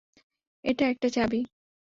[0.63, 1.41] এটা একটা চাবি।